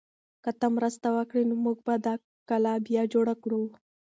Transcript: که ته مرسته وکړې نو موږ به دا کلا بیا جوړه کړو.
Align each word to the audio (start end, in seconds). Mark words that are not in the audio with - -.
که 0.43 0.51
ته 0.59 0.67
مرسته 0.77 1.07
وکړې 1.15 1.43
نو 1.49 1.55
موږ 1.65 1.77
به 1.85 1.93
دا 2.05 2.13
کلا 2.49 2.73
بیا 2.87 3.03
جوړه 3.13 3.33
کړو. 3.43 3.61